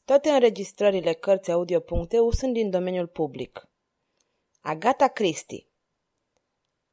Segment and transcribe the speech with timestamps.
[0.05, 3.69] Toate înregistrările Cărțiaudio.eu sunt din domeniul public.
[4.61, 5.67] Agata Christie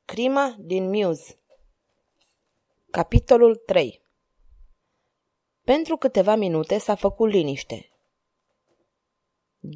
[0.05, 1.37] Crima din Muse
[2.91, 4.01] Capitolul 3
[5.61, 7.87] Pentru câteva minute s-a făcut liniște.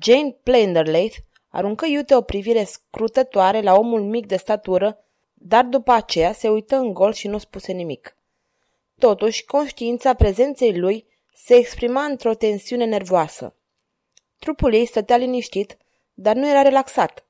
[0.02, 1.18] Jane Plenderleith
[1.58, 6.76] aruncă iute o privire scrutătoare la omul mic de statură, dar după aceea se uită
[6.76, 8.18] în gol și nu spuse nimic.
[8.98, 13.56] Totuși, conștiința prezenței lui se exprima într-o tensiune nervoasă.
[14.40, 15.78] Trupul ei stătea liniștit,
[16.14, 17.26] dar nu era relaxat.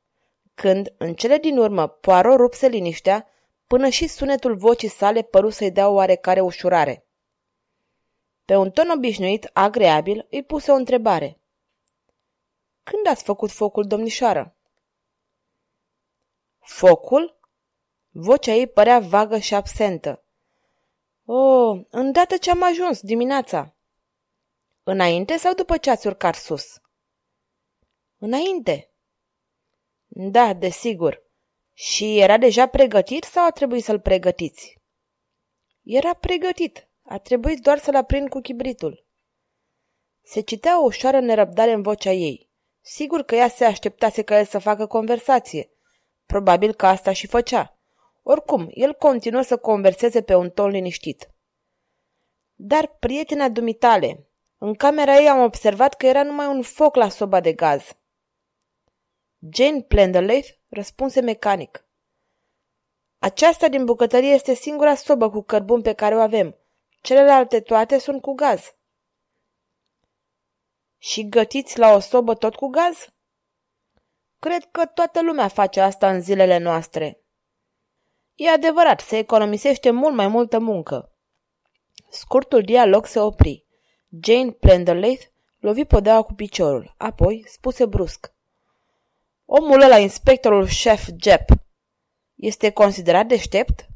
[0.56, 3.28] Când, în cele din urmă, Poirot rupse liniștea,
[3.68, 7.06] până și sunetul vocii sale păru să-i dea oarecare ușurare.
[8.46, 11.40] Pe un ton obișnuit, agreabil, îi puse o întrebare.
[12.90, 14.56] Când ați făcut focul, domnișoară?
[16.60, 17.40] Focul?
[18.10, 20.24] Vocea ei părea vagă și absentă.
[21.26, 23.76] O, oh, îndată ce am ajuns, dimineața.
[24.84, 26.82] Înainte sau după ce ați urcat sus?
[28.18, 28.92] Înainte.
[30.08, 31.24] Da, desigur.
[31.74, 34.78] Și era deja pregătit sau a trebuit să-l pregătiți?
[35.84, 36.88] Era pregătit.
[37.04, 39.06] A trebuit doar să-l aprind cu chibritul.
[40.22, 42.47] Se citea o ușoară nerăbdare în vocea ei.
[42.90, 45.70] Sigur că ea se așteptase ca el să facă conversație.
[46.26, 47.78] Probabil că asta și făcea.
[48.24, 51.30] Oricum, el continuă să converseze pe un ton liniștit.
[52.56, 54.28] Dar, prietena dumitale,
[54.58, 57.98] în camera ei am observat că era numai un foc la soba de gaz.
[59.50, 61.86] Jane Plenderleith răspunse mecanic.
[63.20, 66.56] Aceasta din bucătărie este singura sobă cu cărbun pe care o avem.
[67.02, 68.77] Celelalte toate sunt cu gaz.
[71.08, 73.08] Și gătiți la o sobă tot cu gaz?
[74.40, 77.22] Cred că toată lumea face asta în zilele noastre.
[78.36, 81.12] E adevărat, se economisește mult mai multă muncă.
[82.10, 83.66] Scurtul dialog se opri.
[84.24, 85.26] Jane Plenderleith
[85.60, 88.34] lovi podeaua cu piciorul, apoi spuse brusc.
[89.46, 91.50] Omul ăla, inspectorul șef Jep,
[92.36, 93.88] este considerat deștept?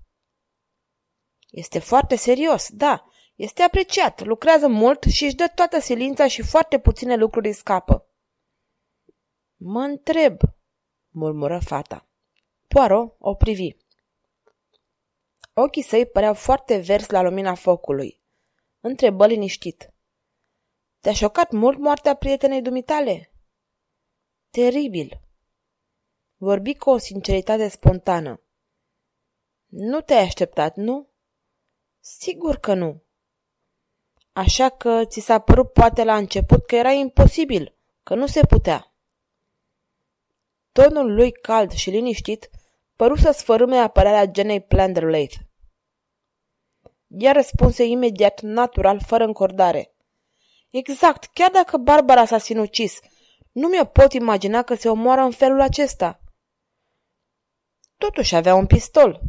[1.50, 6.80] Este foarte serios, da, este apreciat, lucrează mult și își dă toată silința și foarte
[6.80, 8.06] puține lucruri îi scapă.
[9.56, 10.40] Mă întreb,
[11.10, 12.08] murmură fata.
[12.68, 13.70] Poaro o privi.
[15.54, 18.22] Ochii săi păreau foarte verzi la lumina focului.
[18.80, 19.94] Întrebă liniștit.
[21.00, 23.34] Te-a șocat mult moartea prietenei dumitale?
[24.50, 25.22] Teribil.
[26.36, 28.42] Vorbi cu o sinceritate spontană.
[29.66, 31.10] Nu te-ai așteptat, nu?
[32.00, 33.04] Sigur că nu.
[34.34, 38.94] Așa că ți s-a părut poate la început că era imposibil, că nu se putea.
[40.72, 42.50] Tonul lui cald și liniștit
[42.96, 45.36] păru să sfărâme apărarea genei Plenderleith.
[47.08, 49.94] Ea răspunse imediat, natural, fără încordare.
[50.70, 53.00] Exact, chiar dacă Barbara s-a sinucis,
[53.52, 56.22] nu mi-o pot imagina că se omoară în felul acesta.
[57.98, 59.22] Totuși avea un pistol.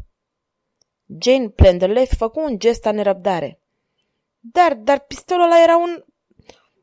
[1.21, 3.62] Jane Plenderleith făcu un gest a nerăbdare.
[4.45, 6.05] Dar, dar pistolul ăla era un...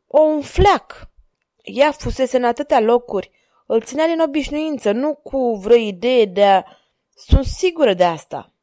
[0.08, 1.10] O, un fleac.
[1.62, 3.32] Ea fusese în atâtea locuri.
[3.66, 6.64] Îl ținea din obișnuință, nu cu vreo idee de a...
[7.16, 8.54] Sunt sigură de asta.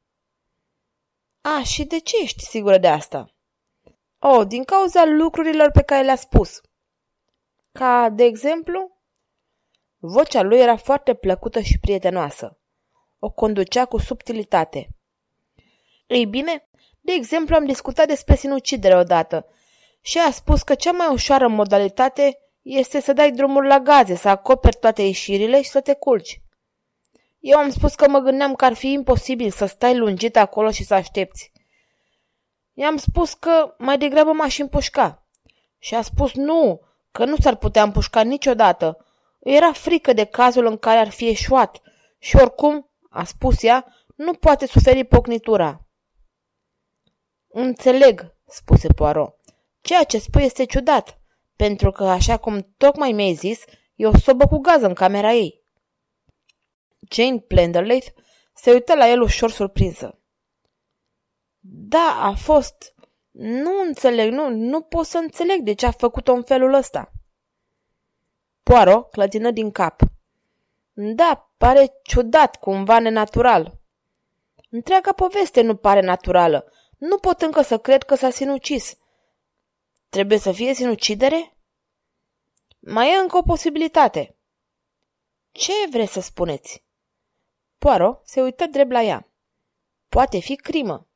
[1.40, 3.34] A, și de ce ești sigură de asta?
[4.18, 6.60] Oh, din cauza lucrurilor pe care le-a spus.
[7.72, 9.00] Ca, de exemplu?
[9.98, 12.58] Vocea lui era foarte plăcută și prietenoasă.
[13.18, 14.88] O conducea cu subtilitate.
[16.06, 16.68] Ei bine,
[17.06, 19.46] de exemplu, am discutat despre sinucidere odată
[20.00, 24.28] și a spus că cea mai ușoară modalitate este să dai drumul la gaze, să
[24.28, 26.40] acoperi toate ieșirile și să te culci.
[27.38, 30.84] Eu am spus că mă gândeam că ar fi imposibil să stai lungit acolo și
[30.84, 31.52] să aștepți.
[32.72, 35.26] I-am spus că mai degrabă m-aș împușca.
[35.78, 36.80] Și a spus nu,
[37.12, 39.06] că nu s-ar putea împușca niciodată.
[39.38, 41.80] Era frică de cazul în care ar fi eșuat
[42.18, 43.86] și oricum, a spus ea,
[44.16, 45.85] nu poate suferi pocnitura.
[47.58, 49.36] Înțeleg, spuse Poirot.
[49.80, 51.20] Ceea ce spui este ciudat,
[51.56, 53.64] pentru că, așa cum tocmai mi-ai zis,
[53.94, 55.62] e o sobă cu gaz în camera ei.
[57.10, 58.06] Jane Plenderleith
[58.54, 60.18] se uită la el ușor surprinsă.
[61.60, 62.94] Da, a fost...
[63.30, 67.12] Nu înțeleg, nu, nu pot să înțeleg de ce a făcut-o în felul ăsta.
[68.62, 70.00] Poirot clătină din cap.
[70.92, 73.78] Da, pare ciudat, cumva nenatural.
[74.70, 76.70] Întreaga poveste nu pare naturală.
[76.96, 78.98] Nu pot încă să cred că s-a sinucis.
[80.08, 81.56] Trebuie să fie sinucidere?
[82.78, 84.36] Mai e încă o posibilitate.
[85.52, 86.84] Ce vreți să spuneți?
[87.78, 89.28] Poirot se uită drept la ea.
[90.08, 91.06] Poate fi crimă.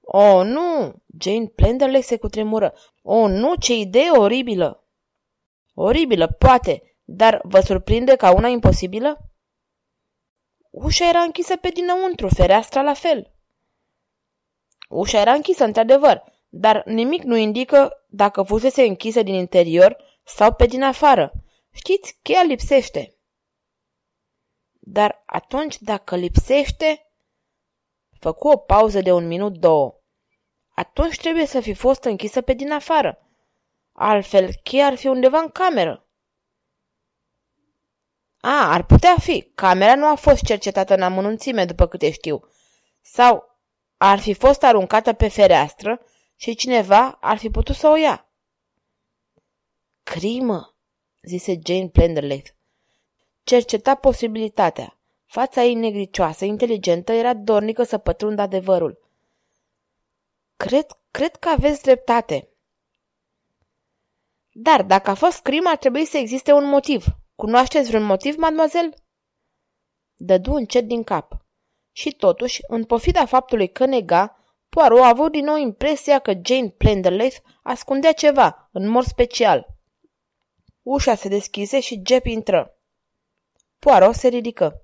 [0.00, 0.94] O, oh, nu!
[1.20, 2.74] Jane Plenderle se cutremură.
[3.02, 4.84] O, oh, nu, ce idee oribilă!
[5.74, 9.30] Oribilă, poate, dar vă surprinde ca una imposibilă?
[10.70, 13.32] Ușa era închisă pe dinăuntru, fereastra la fel.
[14.88, 20.66] Ușa era închisă, într-adevăr, dar nimic nu indică dacă fusese închisă din interior sau pe
[20.66, 21.32] din afară.
[21.72, 23.16] Știți, cheia lipsește.
[24.72, 27.02] Dar atunci, dacă lipsește...
[28.18, 30.00] Făcu o pauză de un minut, două.
[30.74, 33.18] Atunci trebuie să fi fost închisă pe din afară.
[33.92, 36.08] Altfel, cheia ar fi undeva în cameră.
[38.40, 39.50] A, ar putea fi.
[39.54, 42.40] Camera nu a fost cercetată în amănunțime, după câte știu.
[43.00, 43.47] Sau
[43.98, 46.00] ar fi fost aruncată pe fereastră
[46.36, 48.26] și cineva ar fi putut să o ia.
[50.02, 50.74] Crimă,
[51.22, 52.50] zise Jane Plenderleith.
[53.42, 54.98] Cerceta posibilitatea.
[55.24, 58.98] Fața ei negricioasă, inteligentă, era dornică să pătrundă adevărul.
[60.56, 62.48] Cred, cred că aveți dreptate.
[64.52, 67.04] Dar dacă a fost crimă, ar trebui să existe un motiv.
[67.34, 68.96] Cunoașteți vreun motiv, mademoiselle?
[70.16, 71.47] Dădu încet din cap.
[71.98, 74.36] Și totuși, în pofida faptului că nega,
[74.68, 79.66] Poirot a avut din nou impresia că Jane Plenderleith ascundea ceva, în mod special.
[80.82, 82.78] Ușa se deschise și Jep intră.
[83.78, 84.82] Poirot se ridică.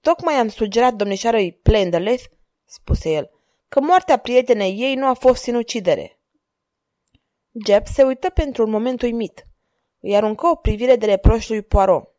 [0.00, 2.24] Tocmai am sugerat domnișoarei Plenderleith,
[2.64, 3.30] spuse el,
[3.68, 6.20] că moartea prietenei ei nu a fost sinucidere.
[7.66, 9.46] Jep se uită pentru un moment uimit.
[10.00, 12.16] Îi aruncă o privire de reproș lui Poirot.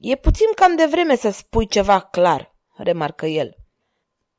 [0.00, 3.56] E puțin cam de vreme să spui ceva clar, remarcă el.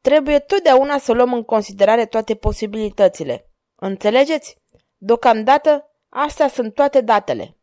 [0.02, 3.50] Trebuie totdeauna să luăm în considerare toate posibilitățile.
[3.76, 4.58] Înțelegeți?
[4.98, 7.58] Deocamdată, astea sunt toate datele.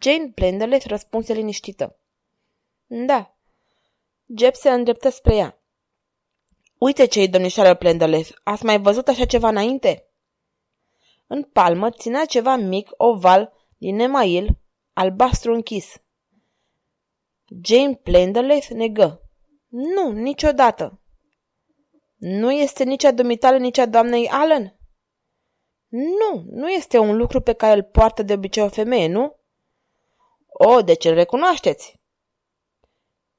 [0.00, 1.98] Jane Plenderleith răspunse liniștită.
[2.86, 3.36] Da.
[4.36, 5.58] Jeb se îndreptă spre ea.
[6.78, 10.08] Uite ce-i, domnișoară Plenderleith, ați mai văzut așa ceva înainte?
[11.26, 14.58] În palmă ținea ceva mic, oval, din email,
[14.92, 15.94] albastru închis.
[17.62, 19.20] Jane Plenderleith negă.
[19.68, 21.00] Nu, niciodată.
[22.16, 24.78] Nu este nici a dumitale, nici a doamnei Allen?
[25.88, 29.36] Nu, nu este un lucru pe care îl poartă de obicei o femeie, nu?
[30.46, 32.00] O, deci îl recunoașteți.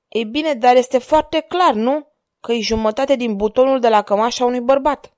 [0.07, 2.07] Ei bine, dar este foarte clar, nu?
[2.39, 5.14] Că e jumătate din butonul de la cămașa unui bărbat.